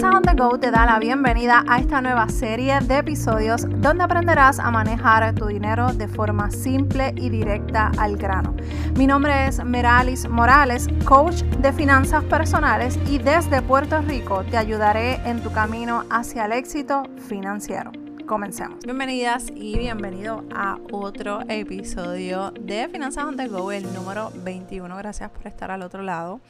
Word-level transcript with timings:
Finanzas 0.00 0.16
on 0.16 0.22
the 0.22 0.42
Go 0.42 0.58
te 0.58 0.70
da 0.70 0.86
la 0.86 0.98
bienvenida 0.98 1.62
a 1.68 1.78
esta 1.78 2.00
nueva 2.00 2.26
serie 2.30 2.80
de 2.80 2.96
episodios 2.96 3.66
donde 3.68 4.02
aprenderás 4.02 4.58
a 4.58 4.70
manejar 4.70 5.34
tu 5.34 5.46
dinero 5.46 5.92
de 5.92 6.08
forma 6.08 6.50
simple 6.50 7.12
y 7.16 7.28
directa 7.28 7.92
al 7.98 8.16
grano. 8.16 8.56
Mi 8.96 9.06
nombre 9.06 9.46
es 9.46 9.62
Meralis 9.62 10.26
Morales, 10.26 10.88
coach 11.04 11.42
de 11.42 11.70
finanzas 11.74 12.24
personales 12.24 12.98
y 13.10 13.18
desde 13.18 13.60
Puerto 13.60 14.00
Rico 14.00 14.42
te 14.44 14.56
ayudaré 14.56 15.16
en 15.28 15.42
tu 15.42 15.52
camino 15.52 16.06
hacia 16.08 16.46
el 16.46 16.52
éxito 16.52 17.02
financiero. 17.28 17.92
Comencemos. 18.26 18.78
Bienvenidas 18.82 19.50
y 19.54 19.76
bienvenido 19.76 20.44
a 20.54 20.78
otro 20.92 21.40
episodio 21.46 22.52
de 22.58 22.88
Finanzas 22.88 23.24
on 23.24 23.36
the 23.36 23.48
Go, 23.48 23.70
el 23.70 23.92
número 23.92 24.32
21. 24.44 24.96
Gracias 24.96 25.28
por 25.28 25.46
estar 25.46 25.70
al 25.70 25.82
otro 25.82 26.02
lado. 26.02 26.40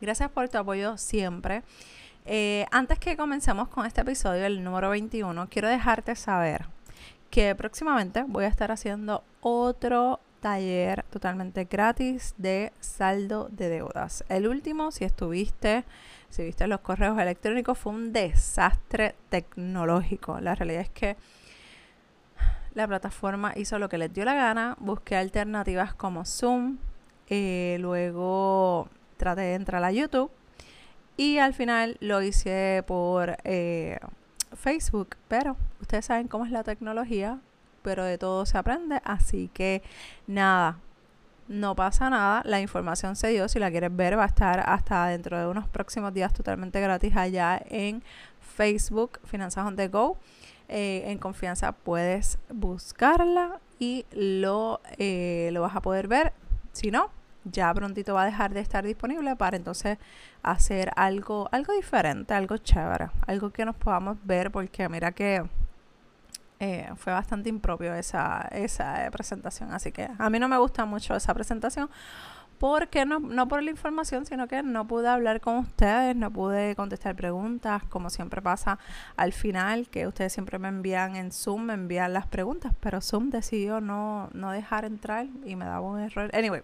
Gracias 0.00 0.30
por 0.30 0.48
tu 0.48 0.56
apoyo 0.56 0.96
siempre. 0.96 1.62
Eh, 2.28 2.66
antes 2.72 2.98
que 2.98 3.16
comencemos 3.16 3.68
con 3.68 3.86
este 3.86 4.00
episodio, 4.00 4.46
el 4.46 4.64
número 4.64 4.90
21, 4.90 5.48
quiero 5.48 5.68
dejarte 5.68 6.16
saber 6.16 6.66
que 7.30 7.54
próximamente 7.54 8.24
voy 8.26 8.46
a 8.46 8.48
estar 8.48 8.72
haciendo 8.72 9.22
otro 9.40 10.18
taller 10.40 11.04
totalmente 11.04 11.66
gratis 11.66 12.34
de 12.36 12.72
saldo 12.80 13.48
de 13.52 13.68
deudas. 13.68 14.24
El 14.28 14.48
último, 14.48 14.90
si 14.90 15.04
estuviste, 15.04 15.84
si 16.28 16.42
viste 16.42 16.66
los 16.66 16.80
correos 16.80 17.16
electrónicos, 17.16 17.78
fue 17.78 17.92
un 17.92 18.12
desastre 18.12 19.14
tecnológico. 19.28 20.40
La 20.40 20.56
realidad 20.56 20.80
es 20.80 20.90
que 20.90 21.16
la 22.74 22.88
plataforma 22.88 23.52
hizo 23.54 23.78
lo 23.78 23.88
que 23.88 23.98
les 23.98 24.12
dio 24.12 24.24
la 24.24 24.34
gana, 24.34 24.76
busqué 24.80 25.14
alternativas 25.14 25.94
como 25.94 26.24
Zoom, 26.24 26.78
eh, 27.28 27.76
luego 27.80 28.88
traté 29.16 29.42
de 29.42 29.54
entrar 29.54 29.84
a 29.84 29.92
YouTube 29.92 30.32
y 31.16 31.38
al 31.38 31.54
final 31.54 31.96
lo 32.00 32.22
hice 32.22 32.84
por 32.86 33.36
eh, 33.44 33.98
Facebook, 34.54 35.16
pero 35.28 35.56
ustedes 35.80 36.06
saben 36.06 36.28
cómo 36.28 36.44
es 36.44 36.50
la 36.50 36.64
tecnología, 36.64 37.38
pero 37.82 38.04
de 38.04 38.18
todo 38.18 38.46
se 38.46 38.58
aprende, 38.58 39.00
así 39.04 39.50
que 39.54 39.82
nada, 40.26 40.78
no 41.48 41.76
pasa 41.76 42.10
nada, 42.10 42.42
la 42.44 42.60
información 42.60 43.16
se 43.16 43.28
dio, 43.28 43.48
si 43.48 43.58
la 43.58 43.70
quieres 43.70 43.94
ver 43.94 44.18
va 44.18 44.24
a 44.24 44.26
estar 44.26 44.60
hasta 44.60 45.06
dentro 45.06 45.38
de 45.38 45.46
unos 45.46 45.68
próximos 45.68 46.12
días 46.12 46.32
totalmente 46.32 46.80
gratis 46.80 47.16
allá 47.16 47.62
en 47.68 48.02
Facebook, 48.56 49.20
Finanzas 49.24 49.66
on 49.66 49.76
the 49.76 49.88
Go. 49.88 50.16
Eh, 50.68 51.04
en 51.06 51.18
confianza 51.18 51.70
puedes 51.70 52.38
buscarla 52.52 53.60
y 53.78 54.04
lo, 54.10 54.80
eh, 54.98 55.50
lo 55.52 55.60
vas 55.60 55.76
a 55.76 55.80
poder 55.80 56.08
ver. 56.08 56.32
Si 56.72 56.90
no, 56.90 57.10
ya 57.50 57.72
prontito 57.72 58.14
va 58.14 58.22
a 58.22 58.26
dejar 58.26 58.52
de 58.52 58.60
estar 58.60 58.84
disponible 58.84 59.36
para 59.36 59.56
entonces 59.56 59.98
hacer 60.42 60.90
algo, 60.96 61.48
algo 61.52 61.72
diferente, 61.72 62.34
algo 62.34 62.56
chévere, 62.56 63.08
algo 63.26 63.50
que 63.50 63.64
nos 63.64 63.76
podamos 63.76 64.18
ver, 64.24 64.50
porque 64.50 64.88
mira 64.88 65.12
que 65.12 65.44
eh, 66.58 66.90
fue 66.96 67.12
bastante 67.12 67.48
impropio 67.48 67.94
esa, 67.94 68.48
esa 68.50 69.08
presentación, 69.10 69.72
así 69.72 69.92
que 69.92 70.08
a 70.18 70.30
mí 70.30 70.38
no 70.38 70.48
me 70.48 70.58
gusta 70.58 70.84
mucho 70.84 71.14
esa 71.14 71.34
presentación 71.34 71.88
porque 72.58 73.04
no, 73.04 73.20
no 73.20 73.48
por 73.48 73.62
la 73.62 73.70
información, 73.70 74.26
sino 74.26 74.48
que 74.48 74.62
no 74.62 74.86
pude 74.86 75.08
hablar 75.08 75.40
con 75.40 75.58
ustedes, 75.58 76.16
no 76.16 76.32
pude 76.32 76.74
contestar 76.76 77.14
preguntas, 77.16 77.82
como 77.84 78.10
siempre 78.10 78.42
pasa 78.42 78.78
al 79.16 79.32
final, 79.32 79.88
que 79.88 80.06
ustedes 80.06 80.32
siempre 80.32 80.58
me 80.58 80.68
envían 80.68 81.16
en 81.16 81.32
Zoom, 81.32 81.62
me 81.62 81.74
envían 81.74 82.12
las 82.12 82.26
preguntas, 82.26 82.72
pero 82.80 83.00
Zoom 83.00 83.30
decidió 83.30 83.80
no, 83.80 84.30
no 84.32 84.50
dejar 84.50 84.84
entrar 84.84 85.26
y 85.44 85.56
me 85.56 85.64
daba 85.64 85.80
un 85.80 86.00
error. 86.00 86.30
Anyway, 86.34 86.62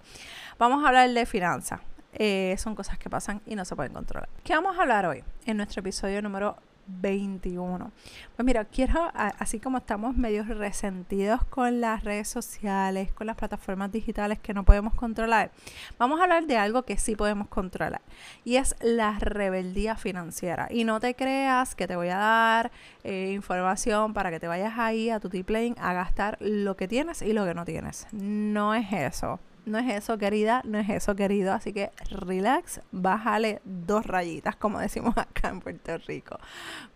vamos 0.59 0.85
a 0.85 0.89
hablar 0.89 1.11
de 1.11 1.27
finanzas. 1.27 1.81
Eh, 2.15 2.55
son 2.59 2.75
cosas 2.75 2.99
que 2.99 3.09
pasan 3.09 3.41
y 3.47 3.55
no 3.55 3.65
se 3.65 3.75
pueden 3.75 3.93
controlar. 3.93 4.29
¿Qué 4.45 4.55
vamos 4.55 4.79
a 4.79 4.83
hablar 4.83 5.07
hoy? 5.07 5.25
En 5.47 5.57
nuestro 5.57 5.81
episodio 5.81 6.21
número 6.21 6.57
21. 6.87 7.91
Pues 8.37 8.47
mira, 8.47 8.65
quiero, 8.65 9.11
así 9.15 9.61
como 9.61 9.79
estamos 9.79 10.17
medio 10.17 10.45
resentidos 10.45 11.45
con 11.45 11.81
las 11.81 12.05
redes 12.05 12.29
sociales, 12.29 13.13
con 13.13 13.27
las 13.27 13.37
plataformas 13.37 13.93
digitales 13.93 14.39
que 14.39 14.55
no 14.55 14.65
podemos 14.65 14.95
controlar, 14.95 15.51
vamos 15.99 16.21
a 16.21 16.25
hablar 16.25 16.47
de 16.47 16.57
algo 16.57 16.83
que 16.83 16.97
sí 16.97 17.17
podemos 17.17 17.49
controlar 17.49 18.01
y 18.45 18.57
es 18.57 18.75
la 18.81 19.19
rebeldía 19.19 19.97
financiera. 19.97 20.69
Y 20.71 20.85
no 20.85 21.01
te 21.01 21.15
creas 21.15 21.75
que 21.75 21.87
te 21.87 21.97
voy 21.97 22.09
a 22.09 22.17
dar 22.17 22.73
eh, 23.05 23.33
información 23.33 24.13
para 24.15 24.31
que 24.31 24.41
te 24.41 24.49
vayas 24.49 24.75
ahí 24.79 25.11
a 25.11 25.21
tu 25.21 25.29
T-Plane 25.29 25.75
a 25.79 25.93
gastar 25.93 26.37
lo 26.41 26.77
que 26.77 26.89
tienes 26.89 27.23
y 27.23 27.33
lo 27.33 27.45
que 27.45 27.55
no 27.55 27.65
tienes. 27.65 28.07
No 28.13 28.75
es 28.75 28.93
eso. 28.93 29.41
No 29.65 29.79
es 29.79 29.89
eso, 29.93 30.19
querida, 30.19 30.63
no 30.65 30.79
es 30.79 30.89
eso, 30.89 31.15
querido. 31.15 31.53
Así 31.53 31.73
que 31.73 31.91
relax, 32.11 32.81
bájale 32.91 33.61
dos 33.65 34.05
rayitas, 34.05 34.57
como 34.57 34.81
decimos 34.81 35.17
acá 35.17 35.49
en 35.49 35.61
Puerto 35.61 35.97
Rico. 35.99 36.39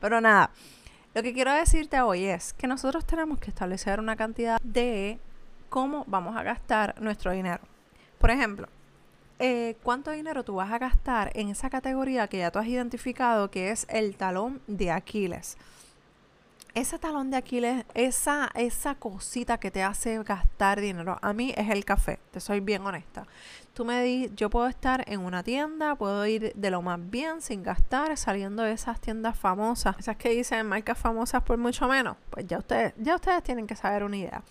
Pero 0.00 0.21
nada, 0.21 0.50
lo 1.15 1.22
que 1.22 1.32
quiero 1.32 1.53
decirte 1.53 2.00
hoy 2.00 2.25
es 2.25 2.53
que 2.53 2.66
nosotros 2.66 3.06
tenemos 3.06 3.38
que 3.38 3.50
establecer 3.50 4.00
una 4.00 4.16
cantidad 4.16 4.60
de 4.62 5.19
cómo 5.69 6.05
vamos 6.06 6.37
a 6.37 6.43
gastar 6.43 7.00
nuestro 7.00 7.31
dinero. 7.32 7.60
Por 8.19 8.31
ejemplo, 8.31 8.69
eh, 9.38 9.76
¿cuánto 9.82 10.10
dinero 10.10 10.44
tú 10.44 10.56
vas 10.56 10.72
a 10.72 10.78
gastar 10.78 11.31
en 11.34 11.49
esa 11.49 11.71
categoría 11.71 12.26
que 12.28 12.38
ya 12.38 12.50
tú 12.50 12.59
has 12.59 12.66
identificado 12.66 13.50
que 13.50 13.71
es 13.71 13.87
el 13.88 14.16
talón 14.16 14.60
de 14.66 14.91
Aquiles? 14.91 15.56
Ese 16.76 16.98
talón 16.98 17.31
de 17.31 17.38
Aquiles, 17.38 17.87
esa, 17.94 18.50
esa 18.54 18.94
cosita 18.97 19.56
que 19.56 19.70
te 19.70 19.82
hace 19.82 20.22
gastar 20.22 20.78
dinero, 20.78 21.19
a 21.22 21.32
mí 21.32 21.54
es 21.56 21.70
el 21.70 21.87
café, 21.87 22.19
te 22.32 22.38
soy 22.38 22.60
bien 22.60 22.82
honesta. 22.84 23.26
Tú 23.72 23.87
me 23.87 24.03
di, 24.03 24.31
yo 24.37 24.50
puedo 24.50 24.66
estar 24.66 25.03
en 25.10 25.20
una 25.20 25.42
tienda, 25.42 25.94
puedo 25.94 26.26
ir 26.26 26.53
de 26.54 26.70
lo 26.70 26.82
más 26.82 26.98
bien 27.00 27.41
sin 27.41 27.62
gastar, 27.62 28.14
saliendo 28.19 28.62
de 28.62 28.72
esas 28.72 29.00
tiendas 29.00 29.38
famosas, 29.38 29.98
esas 29.98 30.19
que 30.19 30.28
dicen 30.28 30.66
marcas 30.66 30.98
famosas 30.98 31.42
por 31.42 31.56
mucho 31.56 31.88
menos. 31.88 32.19
Pues 32.28 32.47
ya 32.47 32.59
ustedes, 32.59 32.93
ya 32.98 33.14
ustedes 33.14 33.43
tienen 33.43 33.66
que 33.66 33.75
saber 33.75 34.04
una 34.04 34.19
idea. 34.19 34.43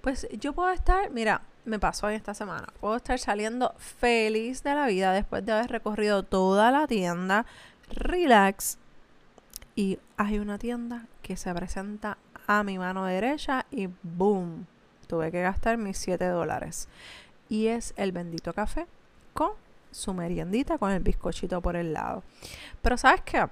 Pues 0.00 0.26
yo 0.40 0.54
puedo 0.54 0.70
estar, 0.70 1.10
mira, 1.10 1.42
me 1.66 1.78
pasó 1.78 2.08
en 2.08 2.14
esta 2.14 2.32
semana, 2.32 2.66
puedo 2.80 2.96
estar 2.96 3.18
saliendo 3.18 3.74
feliz 3.76 4.62
de 4.62 4.74
la 4.74 4.86
vida 4.86 5.12
después 5.12 5.44
de 5.44 5.52
haber 5.52 5.70
recorrido 5.70 6.22
toda 6.22 6.70
la 6.70 6.86
tienda, 6.86 7.44
relax, 7.90 8.78
y 9.76 9.98
hay 10.16 10.38
una 10.38 10.56
tienda 10.56 11.08
que 11.24 11.36
se 11.38 11.52
presenta 11.54 12.18
a 12.46 12.62
mi 12.62 12.78
mano 12.78 13.06
derecha 13.06 13.64
y 13.70 13.88
boom, 14.02 14.66
tuve 15.08 15.32
que 15.32 15.40
gastar 15.40 15.78
mis 15.78 15.96
7 15.96 16.26
dólares. 16.26 16.86
Y 17.48 17.68
es 17.68 17.94
el 17.96 18.12
bendito 18.12 18.52
café 18.52 18.86
con 19.32 19.52
su 19.90 20.12
meriendita, 20.12 20.76
con 20.76 20.92
el 20.92 21.02
bizcochito 21.02 21.62
por 21.62 21.76
el 21.76 21.94
lado. 21.94 22.22
Pero 22.82 22.98
¿sabes 22.98 23.22
qué? 23.22 23.48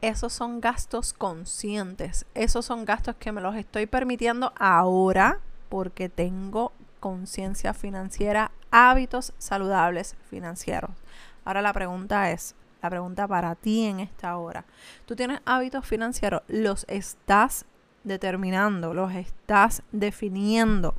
Esos 0.00 0.32
son 0.32 0.60
gastos 0.60 1.12
conscientes. 1.12 2.26
Esos 2.34 2.64
son 2.64 2.84
gastos 2.84 3.16
que 3.16 3.32
me 3.32 3.40
los 3.40 3.56
estoy 3.56 3.86
permitiendo 3.86 4.52
ahora 4.56 5.40
porque 5.68 6.08
tengo 6.08 6.70
conciencia 7.00 7.74
financiera, 7.74 8.52
hábitos 8.70 9.32
saludables 9.38 10.14
financieros. 10.30 10.92
Ahora 11.44 11.60
la 11.60 11.72
pregunta 11.72 12.30
es, 12.30 12.54
la 12.82 12.90
pregunta 12.90 13.26
para 13.26 13.54
ti 13.54 13.84
en 13.84 14.00
esta 14.00 14.36
hora. 14.36 14.64
Tú 15.06 15.16
tienes 15.16 15.40
hábitos 15.44 15.86
financieros, 15.86 16.42
los 16.48 16.84
estás 16.88 17.66
determinando, 18.04 18.94
los 18.94 19.12
estás 19.14 19.82
definiendo. 19.92 20.94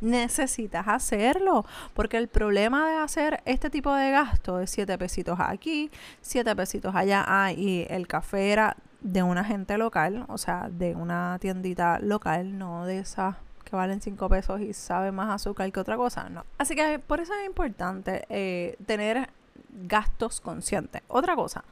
Necesitas 0.00 0.88
hacerlo, 0.88 1.64
porque 1.94 2.16
el 2.16 2.28
problema 2.28 2.88
de 2.88 2.96
hacer 2.96 3.40
este 3.44 3.70
tipo 3.70 3.94
de 3.94 4.10
gasto 4.10 4.60
es 4.60 4.70
7 4.70 4.98
pesitos 4.98 5.38
aquí, 5.38 5.90
7 6.22 6.56
pesitos 6.56 6.94
allá, 6.94 7.24
ah, 7.26 7.52
y 7.52 7.86
el 7.88 8.08
café 8.08 8.50
era 8.50 8.76
de 9.00 9.22
una 9.22 9.44
gente 9.44 9.78
local, 9.78 10.24
o 10.28 10.38
sea, 10.38 10.68
de 10.70 10.94
una 10.94 11.38
tiendita 11.40 11.98
local, 12.00 12.58
no 12.58 12.86
de 12.86 13.00
esas 13.00 13.36
que 13.64 13.76
valen 13.76 14.00
5 14.00 14.28
pesos 14.28 14.60
y 14.60 14.72
sabe 14.72 15.12
más 15.12 15.30
azúcar 15.30 15.70
que 15.70 15.80
otra 15.80 15.96
cosa, 15.96 16.28
no. 16.28 16.44
Así 16.58 16.74
que 16.74 16.98
por 16.98 17.20
eso 17.20 17.32
es 17.34 17.46
importante 17.46 18.24
eh, 18.28 18.76
tener 18.86 19.30
gastos 19.72 20.40
conscientes. 20.40 21.02
Otra 21.08 21.34
cosa, 21.34 21.64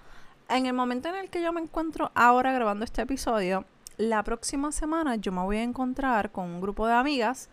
en 0.49 0.67
el 0.67 0.73
momento 0.73 1.09
en 1.09 1.15
el 1.15 1.31
que 1.31 1.43
yo 1.43 1.53
me 1.53 1.61
encuentro 1.61 2.11
ahora 2.15 2.53
grabando 2.53 2.85
este 2.85 3.03
episodio, 3.03 3.65
la 3.99 4.23
próxima 4.23 4.73
semana 4.73 5.17
yo 5.17 5.31
me 5.31 5.43
voy 5.43 5.59
a 5.59 5.63
encontrar 5.63 6.33
con 6.33 6.47
un 6.47 6.61
grupo 6.61 6.87
de 6.87 6.95
amigas 6.95 7.49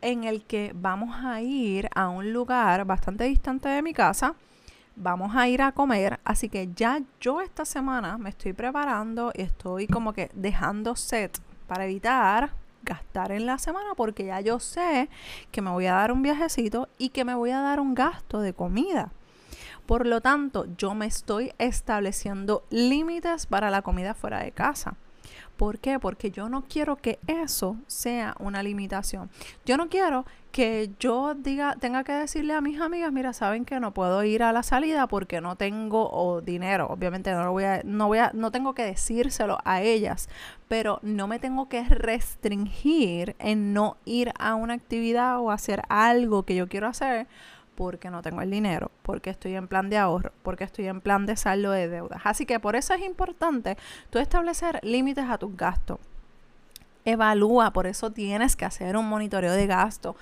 en 0.00 0.24
el 0.24 0.44
que 0.44 0.72
vamos 0.74 1.16
a 1.24 1.40
ir 1.40 1.88
a 1.94 2.08
un 2.08 2.32
lugar 2.32 2.84
bastante 2.84 3.24
distante 3.24 3.68
de 3.68 3.82
mi 3.82 3.92
casa. 3.92 4.34
Vamos 4.96 5.34
a 5.34 5.48
ir 5.48 5.62
a 5.62 5.72
comer, 5.72 6.20
así 6.24 6.48
que 6.48 6.70
ya 6.74 7.00
yo 7.20 7.40
esta 7.40 7.64
semana 7.64 8.18
me 8.18 8.30
estoy 8.30 8.52
preparando 8.52 9.32
y 9.34 9.42
estoy 9.42 9.86
como 9.86 10.12
que 10.12 10.30
dejando 10.34 10.96
set 10.96 11.40
para 11.66 11.84
evitar 11.84 12.50
gastar 12.82 13.32
en 13.32 13.46
la 13.46 13.58
semana 13.58 13.94
porque 13.96 14.26
ya 14.26 14.40
yo 14.40 14.60
sé 14.60 15.08
que 15.50 15.62
me 15.62 15.70
voy 15.70 15.86
a 15.86 15.94
dar 15.94 16.12
un 16.12 16.22
viajecito 16.22 16.88
y 16.98 17.10
que 17.10 17.24
me 17.24 17.34
voy 17.34 17.50
a 17.50 17.60
dar 17.60 17.80
un 17.80 17.94
gasto 17.94 18.40
de 18.40 18.52
comida. 18.52 19.10
Por 19.88 20.06
lo 20.06 20.20
tanto, 20.20 20.66
yo 20.76 20.94
me 20.94 21.06
estoy 21.06 21.52
estableciendo 21.56 22.62
límites 22.68 23.46
para 23.46 23.70
la 23.70 23.80
comida 23.80 24.12
fuera 24.12 24.40
de 24.40 24.52
casa. 24.52 24.96
¿Por 25.56 25.78
qué? 25.78 25.98
Porque 25.98 26.30
yo 26.30 26.50
no 26.50 26.64
quiero 26.68 26.96
que 26.96 27.18
eso 27.26 27.78
sea 27.86 28.34
una 28.38 28.62
limitación. 28.62 29.30
Yo 29.64 29.78
no 29.78 29.88
quiero 29.88 30.26
que 30.52 30.90
yo 31.00 31.32
diga, 31.34 31.74
tenga 31.80 32.04
que 32.04 32.12
decirle 32.12 32.52
a 32.52 32.60
mis 32.60 32.82
amigas, 32.82 33.10
mira, 33.12 33.32
saben 33.32 33.64
que 33.64 33.80
no 33.80 33.94
puedo 33.94 34.22
ir 34.24 34.42
a 34.42 34.52
la 34.52 34.62
salida 34.62 35.06
porque 35.06 35.40
no 35.40 35.56
tengo 35.56 36.42
dinero. 36.44 36.88
Obviamente 36.90 37.32
no 37.32 37.44
lo 37.44 37.52
voy 37.52 37.64
a, 37.64 37.80
no 37.82 38.08
voy 38.08 38.18
a, 38.18 38.30
no 38.34 38.50
tengo 38.50 38.74
que 38.74 38.84
decírselo 38.84 39.56
a 39.64 39.80
ellas, 39.80 40.28
pero 40.68 40.98
no 41.00 41.28
me 41.28 41.38
tengo 41.38 41.70
que 41.70 41.82
restringir 41.84 43.36
en 43.38 43.72
no 43.72 43.96
ir 44.04 44.34
a 44.38 44.54
una 44.54 44.74
actividad 44.74 45.40
o 45.40 45.50
hacer 45.50 45.80
algo 45.88 46.42
que 46.42 46.56
yo 46.56 46.68
quiero 46.68 46.88
hacer 46.88 47.26
porque 47.78 48.10
no 48.10 48.22
tengo 48.22 48.42
el 48.42 48.50
dinero, 48.50 48.90
porque 49.04 49.30
estoy 49.30 49.54
en 49.54 49.68
plan 49.68 49.88
de 49.88 49.98
ahorro, 49.98 50.32
porque 50.42 50.64
estoy 50.64 50.88
en 50.88 51.00
plan 51.00 51.26
de 51.26 51.36
saldo 51.36 51.70
de 51.70 51.86
deudas. 51.86 52.20
Así 52.24 52.44
que 52.44 52.58
por 52.58 52.74
eso 52.74 52.92
es 52.92 53.02
importante 53.02 53.76
tú 54.10 54.18
establecer 54.18 54.80
límites 54.82 55.26
a 55.30 55.38
tus 55.38 55.56
gastos. 55.56 56.00
Evalúa, 57.04 57.72
por 57.72 57.86
eso 57.86 58.10
tienes 58.10 58.56
que 58.56 58.64
hacer 58.64 58.96
un 58.96 59.08
monitoreo 59.08 59.52
de 59.52 59.68
gasto 59.68 60.16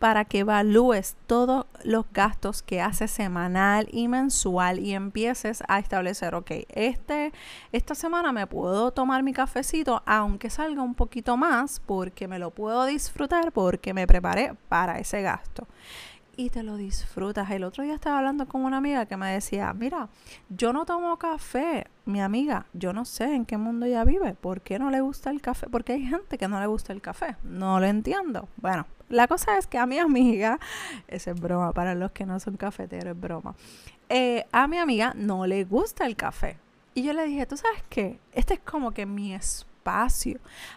para 0.00 0.24
que 0.24 0.40
evalúes 0.40 1.14
todos 1.28 1.66
los 1.84 2.04
gastos 2.12 2.62
que 2.62 2.80
haces 2.80 3.12
semanal 3.12 3.86
y 3.92 4.08
mensual 4.08 4.80
y 4.80 4.94
empieces 4.94 5.62
a 5.68 5.78
establecer, 5.78 6.34
ok, 6.34 6.50
este, 6.68 7.32
esta 7.70 7.94
semana 7.94 8.32
me 8.32 8.48
puedo 8.48 8.90
tomar 8.90 9.22
mi 9.22 9.32
cafecito 9.32 10.02
aunque 10.04 10.50
salga 10.50 10.82
un 10.82 10.96
poquito 10.96 11.36
más 11.36 11.80
porque 11.86 12.26
me 12.26 12.40
lo 12.40 12.50
puedo 12.50 12.86
disfrutar 12.86 13.52
porque 13.52 13.94
me 13.94 14.08
preparé 14.08 14.54
para 14.68 14.98
ese 14.98 15.22
gasto 15.22 15.68
y 16.38 16.50
te 16.50 16.62
lo 16.62 16.76
disfrutas. 16.76 17.50
El 17.50 17.64
otro 17.64 17.82
día 17.82 17.94
estaba 17.94 18.18
hablando 18.18 18.46
con 18.46 18.62
una 18.62 18.76
amiga 18.76 19.06
que 19.06 19.16
me 19.16 19.32
decía, 19.32 19.74
mira, 19.74 20.08
yo 20.48 20.72
no 20.72 20.86
tomo 20.86 21.18
café, 21.18 21.88
mi 22.04 22.20
amiga, 22.20 22.66
yo 22.72 22.92
no 22.92 23.04
sé 23.04 23.34
en 23.34 23.44
qué 23.44 23.58
mundo 23.58 23.86
ella 23.86 24.04
vive, 24.04 24.34
¿por 24.34 24.60
qué 24.60 24.78
no 24.78 24.88
le 24.90 25.00
gusta 25.00 25.30
el 25.30 25.40
café? 25.42 25.66
Porque 25.68 25.94
hay 25.94 26.06
gente 26.06 26.38
que 26.38 26.46
no 26.46 26.60
le 26.60 26.66
gusta 26.68 26.92
el 26.92 27.02
café, 27.02 27.34
no 27.42 27.80
lo 27.80 27.86
entiendo. 27.86 28.48
Bueno, 28.56 28.86
la 29.08 29.26
cosa 29.26 29.58
es 29.58 29.66
que 29.66 29.78
a 29.78 29.86
mi 29.86 29.98
amiga, 29.98 30.60
esa 31.08 31.32
es 31.32 31.40
broma, 31.40 31.72
para 31.72 31.96
los 31.96 32.12
que 32.12 32.24
no 32.24 32.38
son 32.38 32.56
cafeteros 32.56 33.16
es 33.16 33.20
broma, 33.20 33.56
eh, 34.08 34.46
a 34.52 34.68
mi 34.68 34.78
amiga 34.78 35.14
no 35.16 35.44
le 35.44 35.64
gusta 35.64 36.06
el 36.06 36.14
café. 36.14 36.56
Y 36.94 37.02
yo 37.02 37.14
le 37.14 37.24
dije, 37.26 37.46
¿tú 37.46 37.56
sabes 37.56 37.82
qué? 37.88 38.20
Este 38.32 38.54
es 38.54 38.60
como 38.60 38.92
que 38.92 39.06
mi 39.06 39.34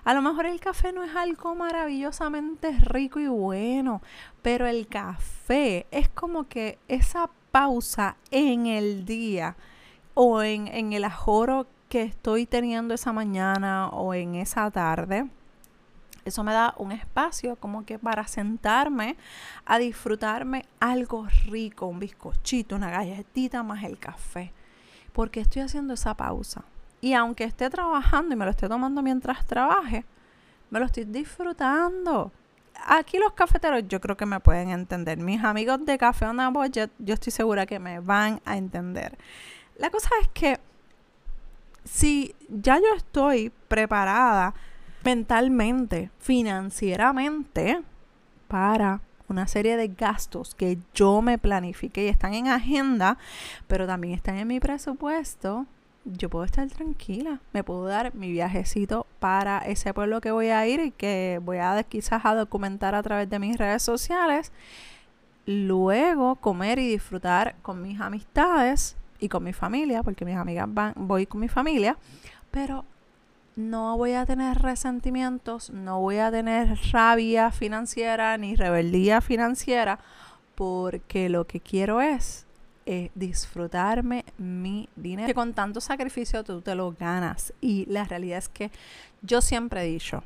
a 0.03 0.13
lo 0.13 0.21
mejor 0.21 0.45
el 0.45 0.59
café 0.59 0.91
no 0.93 1.03
es 1.03 1.15
algo 1.15 1.55
maravillosamente 1.55 2.71
rico 2.79 3.19
y 3.19 3.27
bueno, 3.27 4.01
pero 4.41 4.67
el 4.67 4.87
café 4.87 5.85
es 5.91 6.09
como 6.09 6.45
que 6.47 6.79
esa 6.87 7.29
pausa 7.51 8.15
en 8.31 8.67
el 8.67 9.05
día 9.05 9.55
o 10.13 10.41
en, 10.41 10.67
en 10.67 10.93
el 10.93 11.03
ajoro 11.03 11.67
que 11.89 12.03
estoy 12.03 12.45
teniendo 12.45 12.93
esa 12.93 13.11
mañana 13.11 13.89
o 13.89 14.13
en 14.13 14.35
esa 14.35 14.71
tarde. 14.71 15.27
Eso 16.23 16.43
me 16.43 16.53
da 16.53 16.75
un 16.77 16.91
espacio 16.91 17.55
como 17.55 17.83
que 17.85 17.97
para 17.97 18.27
sentarme 18.27 19.17
a 19.65 19.79
disfrutarme 19.79 20.65
algo 20.79 21.27
rico, 21.47 21.87
un 21.87 21.99
bizcochito, 21.99 22.75
una 22.75 22.91
galletita 22.91 23.63
más 23.63 23.83
el 23.83 23.97
café. 23.97 24.53
Porque 25.13 25.41
estoy 25.41 25.63
haciendo 25.63 25.95
esa 25.95 26.15
pausa. 26.15 26.63
Y 27.01 27.13
aunque 27.13 27.43
esté 27.43 27.69
trabajando 27.69 28.33
y 28.33 28.37
me 28.37 28.45
lo 28.45 28.51
esté 28.51 28.69
tomando 28.69 29.01
mientras 29.01 29.45
trabaje, 29.45 30.05
me 30.69 30.79
lo 30.79 30.85
estoy 30.85 31.05
disfrutando. 31.05 32.31
Aquí 32.87 33.17
los 33.17 33.33
cafeteros 33.33 33.83
yo 33.87 33.99
creo 33.99 34.15
que 34.15 34.25
me 34.25 34.39
pueden 34.39 34.69
entender. 34.69 35.17
Mis 35.17 35.43
amigos 35.43 35.85
de 35.85 35.97
Café 35.97 36.27
on 36.27 36.39
a 36.39 36.49
Budget, 36.49 36.91
yo 36.99 37.13
estoy 37.13 37.31
segura 37.31 37.65
que 37.65 37.79
me 37.79 37.99
van 37.99 38.41
a 38.45 38.57
entender. 38.57 39.17
La 39.77 39.89
cosa 39.89 40.09
es 40.21 40.27
que 40.29 40.59
si 41.83 42.35
ya 42.49 42.77
yo 42.77 42.95
estoy 42.95 43.51
preparada 43.67 44.53
mentalmente, 45.03 46.11
financieramente, 46.19 47.81
para 48.47 49.01
una 49.27 49.47
serie 49.47 49.77
de 49.77 49.87
gastos 49.87 50.55
que 50.55 50.77
yo 50.93 51.21
me 51.21 51.37
planifique 51.37 52.03
y 52.03 52.09
están 52.09 52.33
en 52.33 52.47
agenda, 52.47 53.17
pero 53.67 53.87
también 53.87 54.13
están 54.13 54.37
en 54.37 54.47
mi 54.47 54.59
presupuesto, 54.59 55.65
yo 56.05 56.29
puedo 56.29 56.45
estar 56.45 56.67
tranquila, 56.69 57.39
me 57.53 57.63
puedo 57.63 57.85
dar 57.85 58.15
mi 58.15 58.31
viajecito 58.31 59.05
para 59.19 59.59
ese 59.59 59.93
pueblo 59.93 60.21
que 60.21 60.31
voy 60.31 60.47
a 60.47 60.65
ir 60.67 60.79
y 60.79 60.91
que 60.91 61.39
voy 61.43 61.57
a 61.57 61.83
quizás 61.83 62.25
a 62.25 62.33
documentar 62.33 62.95
a 62.95 63.03
través 63.03 63.29
de 63.29 63.39
mis 63.39 63.57
redes 63.57 63.83
sociales. 63.83 64.51
Luego 65.45 66.35
comer 66.35 66.79
y 66.79 66.87
disfrutar 66.87 67.55
con 67.61 67.81
mis 67.81 67.99
amistades 67.99 68.95
y 69.19 69.29
con 69.29 69.43
mi 69.43 69.53
familia, 69.53 70.01
porque 70.03 70.25
mis 70.25 70.35
amigas 70.35 70.67
van, 70.69 70.93
voy 70.95 71.25
con 71.25 71.39
mi 71.39 71.47
familia, 71.47 71.97
pero 72.49 72.85
no 73.55 73.97
voy 73.97 74.13
a 74.13 74.25
tener 74.25 74.57
resentimientos, 74.59 75.69
no 75.69 75.99
voy 75.99 76.17
a 76.17 76.31
tener 76.31 76.77
rabia 76.91 77.51
financiera 77.51 78.37
ni 78.37 78.55
rebeldía 78.55 79.21
financiera, 79.21 79.99
porque 80.55 81.29
lo 81.29 81.45
que 81.45 81.59
quiero 81.59 82.01
es 82.01 82.45
disfrutarme 83.15 84.25
mi 84.37 84.89
dinero. 84.95 85.27
Que 85.27 85.33
con 85.33 85.53
tanto 85.53 85.81
sacrificio 85.81 86.43
tú 86.43 86.61
te 86.61 86.75
lo 86.75 86.91
ganas. 86.91 87.53
Y 87.61 87.85
la 87.85 88.03
realidad 88.03 88.39
es 88.39 88.49
que 88.49 88.71
yo 89.21 89.41
siempre 89.41 89.83
he 89.83 89.85
dicho, 89.85 90.23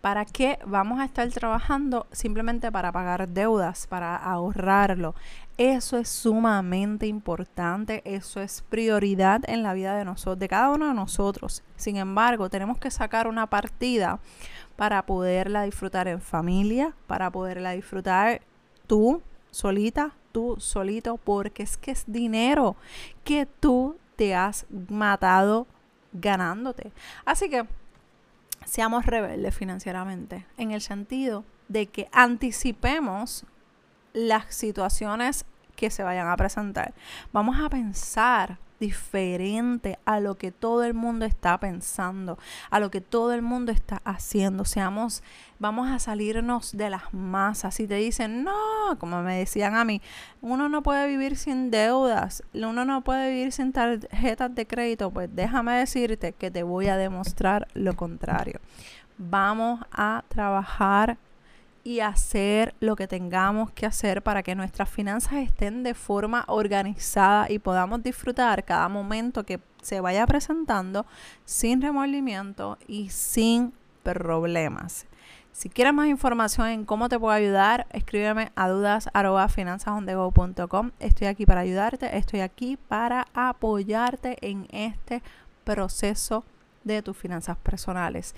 ¿para 0.00 0.24
qué 0.24 0.58
vamos 0.64 1.00
a 1.00 1.04
estar 1.04 1.28
trabajando 1.30 2.06
simplemente 2.12 2.70
para 2.70 2.92
pagar 2.92 3.28
deudas, 3.28 3.86
para 3.86 4.16
ahorrarlo? 4.16 5.14
Eso 5.58 5.96
es 5.96 6.08
sumamente 6.08 7.06
importante, 7.06 8.02
eso 8.04 8.40
es 8.40 8.62
prioridad 8.68 9.40
en 9.48 9.62
la 9.62 9.72
vida 9.72 9.96
de 9.96 10.04
nosotros, 10.04 10.38
de 10.38 10.48
cada 10.48 10.70
uno 10.70 10.88
de 10.88 10.94
nosotros. 10.94 11.62
Sin 11.76 11.96
embargo, 11.96 12.50
tenemos 12.50 12.78
que 12.78 12.90
sacar 12.90 13.26
una 13.26 13.46
partida 13.46 14.20
para 14.76 15.06
poderla 15.06 15.62
disfrutar 15.62 16.08
en 16.08 16.20
familia, 16.20 16.92
para 17.06 17.30
poderla 17.30 17.70
disfrutar 17.70 18.42
tú 18.86 19.22
solita, 19.50 20.12
tú 20.36 20.56
solito, 20.58 21.16
porque 21.16 21.62
es 21.62 21.78
que 21.78 21.92
es 21.92 22.04
dinero 22.06 22.76
que 23.24 23.46
tú 23.46 23.96
te 24.16 24.34
has 24.34 24.66
matado 24.68 25.66
ganándote. 26.12 26.92
Así 27.24 27.48
que 27.48 27.66
seamos 28.66 29.06
rebeldes 29.06 29.54
financieramente, 29.54 30.44
en 30.58 30.72
el 30.72 30.82
sentido 30.82 31.42
de 31.68 31.86
que 31.86 32.10
anticipemos 32.12 33.46
las 34.12 34.54
situaciones 34.54 35.46
que 35.74 35.88
se 35.88 36.02
vayan 36.02 36.28
a 36.28 36.36
presentar. 36.36 36.92
Vamos 37.32 37.58
a 37.58 37.70
pensar 37.70 38.58
diferente 38.78 39.98
a 40.04 40.20
lo 40.20 40.36
que 40.36 40.52
todo 40.52 40.84
el 40.84 40.94
mundo 40.94 41.24
está 41.24 41.58
pensando, 41.58 42.38
a 42.70 42.80
lo 42.80 42.90
que 42.90 43.00
todo 43.00 43.32
el 43.32 43.42
mundo 43.42 43.72
está 43.72 44.00
haciendo. 44.04 44.64
Seamos, 44.64 45.22
vamos 45.58 45.90
a 45.90 45.98
salirnos 45.98 46.76
de 46.76 46.90
las 46.90 47.12
masas. 47.12 47.74
Si 47.74 47.86
te 47.86 47.96
dicen, 47.96 48.44
no, 48.44 48.98
como 48.98 49.22
me 49.22 49.38
decían 49.38 49.74
a 49.74 49.84
mí, 49.84 50.00
uno 50.40 50.68
no 50.68 50.82
puede 50.82 51.06
vivir 51.08 51.36
sin 51.36 51.70
deudas, 51.70 52.42
uno 52.54 52.84
no 52.84 53.02
puede 53.02 53.30
vivir 53.30 53.52
sin 53.52 53.72
tarjetas 53.72 54.54
de 54.54 54.66
crédito, 54.66 55.10
pues 55.10 55.28
déjame 55.34 55.76
decirte 55.76 56.32
que 56.32 56.50
te 56.50 56.62
voy 56.62 56.88
a 56.88 56.96
demostrar 56.96 57.68
lo 57.74 57.94
contrario. 57.96 58.60
Vamos 59.18 59.80
a 59.92 60.24
trabajar 60.28 61.16
y 61.86 62.00
hacer 62.00 62.74
lo 62.80 62.96
que 62.96 63.06
tengamos 63.06 63.70
que 63.70 63.86
hacer 63.86 64.20
para 64.20 64.42
que 64.42 64.56
nuestras 64.56 64.90
finanzas 64.90 65.34
estén 65.34 65.84
de 65.84 65.94
forma 65.94 66.42
organizada 66.48 67.48
y 67.48 67.60
podamos 67.60 68.02
disfrutar 68.02 68.64
cada 68.64 68.88
momento 68.88 69.46
que 69.46 69.60
se 69.82 70.00
vaya 70.00 70.26
presentando 70.26 71.06
sin 71.44 71.80
remordimiento 71.80 72.76
y 72.88 73.10
sin 73.10 73.72
problemas. 74.02 75.06
Si 75.52 75.68
quieres 75.68 75.94
más 75.94 76.08
información 76.08 76.66
en 76.66 76.84
cómo 76.84 77.08
te 77.08 77.20
puedo 77.20 77.32
ayudar, 77.32 77.86
escríbeme 77.92 78.50
a 78.56 78.68
dudas.finanzasondego.com. 78.68 80.90
Estoy 80.98 81.28
aquí 81.28 81.46
para 81.46 81.60
ayudarte, 81.60 82.18
estoy 82.18 82.40
aquí 82.40 82.78
para 82.88 83.28
apoyarte 83.32 84.38
en 84.40 84.66
este 84.72 85.22
proceso 85.62 86.42
de 86.86 87.02
tus 87.02 87.16
finanzas 87.16 87.56
personales. 87.56 88.34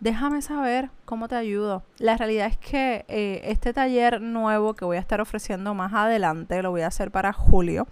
Déjame 0.00 0.42
saber 0.42 0.90
cómo 1.04 1.28
te 1.28 1.36
ayudo. 1.36 1.82
La 1.98 2.16
realidad 2.16 2.46
es 2.46 2.56
que 2.56 3.04
eh, 3.08 3.42
este 3.44 3.72
taller 3.72 4.20
nuevo 4.20 4.74
que 4.74 4.84
voy 4.84 4.96
a 4.96 5.00
estar 5.00 5.20
ofreciendo 5.20 5.74
más 5.74 5.92
adelante, 5.92 6.62
lo 6.62 6.70
voy 6.70 6.80
a 6.80 6.86
hacer 6.86 7.10
para 7.10 7.32
julio. 7.32 7.86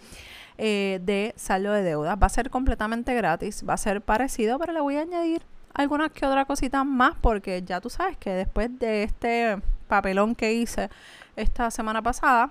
Eh, 0.60 0.98
de 1.04 1.34
saldo 1.36 1.72
de 1.72 1.84
deuda. 1.84 2.16
Va 2.16 2.26
a 2.26 2.30
ser 2.30 2.50
completamente 2.50 3.14
gratis, 3.14 3.64
va 3.68 3.74
a 3.74 3.76
ser 3.76 4.00
parecido, 4.00 4.58
pero 4.58 4.72
le 4.72 4.80
voy 4.80 4.96
a 4.96 5.02
añadir 5.02 5.42
algunas 5.72 6.10
que 6.10 6.26
otra 6.26 6.46
cosita 6.46 6.82
más 6.82 7.14
porque 7.20 7.62
ya 7.62 7.80
tú 7.80 7.90
sabes 7.90 8.16
que 8.16 8.30
después 8.30 8.76
de 8.80 9.04
este 9.04 9.62
papelón 9.86 10.34
que 10.34 10.52
hice 10.54 10.90
esta 11.36 11.70
semana 11.70 12.02
pasada, 12.02 12.50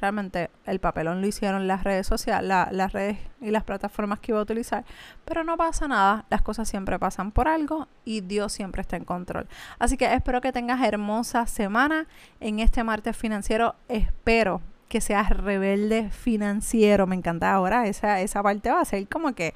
realmente 0.00 0.50
el 0.66 0.80
papelón 0.80 1.20
lo 1.20 1.26
hicieron 1.26 1.66
las 1.66 1.84
redes 1.84 2.06
sociales, 2.06 2.48
las 2.70 2.92
redes 2.92 3.18
y 3.40 3.50
las 3.50 3.64
plataformas 3.64 4.18
que 4.20 4.32
iba 4.32 4.38
a 4.38 4.42
utilizar. 4.42 4.84
Pero 5.24 5.44
no 5.44 5.56
pasa 5.56 5.88
nada, 5.88 6.24
las 6.30 6.42
cosas 6.42 6.68
siempre 6.68 6.98
pasan 6.98 7.30
por 7.30 7.48
algo 7.48 7.88
y 8.04 8.20
Dios 8.20 8.52
siempre 8.52 8.82
está 8.82 8.96
en 8.96 9.04
control. 9.04 9.46
Así 9.78 9.96
que 9.96 10.12
espero 10.12 10.40
que 10.40 10.52
tengas 10.52 10.82
hermosa 10.82 11.46
semana 11.46 12.06
en 12.40 12.60
este 12.60 12.84
martes 12.84 13.16
financiero. 13.16 13.74
Espero 13.88 14.60
que 14.88 15.00
seas 15.00 15.30
rebelde 15.30 16.10
financiero. 16.10 17.06
Me 17.06 17.16
encanta 17.16 17.52
ahora 17.52 17.86
esa, 17.86 18.20
esa 18.20 18.42
parte 18.42 18.70
va 18.70 18.80
a 18.80 18.84
ser 18.84 19.08
como 19.08 19.34
que 19.34 19.54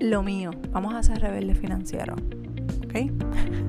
lo 0.00 0.22
mío. 0.22 0.50
Vamos 0.70 0.94
a 0.94 1.02
ser 1.02 1.20
rebelde 1.20 1.54
financiero. 1.54 2.14
¿Ok? 2.84 2.94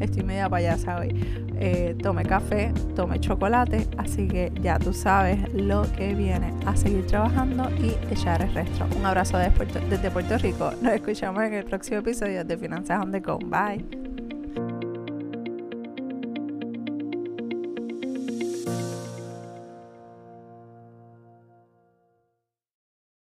Estoy 0.00 0.22
media 0.22 0.48
payasa 0.48 0.98
hoy. 0.98 1.14
Eh, 1.58 1.94
tome 2.02 2.24
café, 2.24 2.72
tome 2.96 3.20
chocolate, 3.20 3.86
así 3.98 4.26
que 4.26 4.50
ya 4.60 4.78
tú 4.78 4.92
sabes 4.92 5.38
lo 5.52 5.82
que 5.92 6.14
viene. 6.14 6.52
A 6.66 6.76
seguir 6.76 7.06
trabajando 7.06 7.68
y 7.78 7.94
echar 8.12 8.42
el 8.42 8.52
resto. 8.54 8.86
Un 8.98 9.04
abrazo 9.04 9.38
desde 9.38 10.10
Puerto, 10.10 10.38
Rico. 10.38 10.72
Nos 10.80 10.94
escuchamos 10.94 11.44
en 11.44 11.54
el 11.54 11.64
próximo 11.64 11.98
episodio 11.98 12.44
de 12.44 12.56
Finanzas 12.56 13.02
on 13.02 13.12
the. 13.12 13.20
Bye. 13.20 14.09